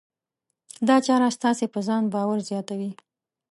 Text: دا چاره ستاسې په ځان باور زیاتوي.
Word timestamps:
دا 0.87 0.95
چاره 1.05 1.29
ستاسې 1.37 1.65
په 1.73 1.79
ځان 1.87 2.03
باور 2.13 2.39
زیاتوي. 2.49 2.91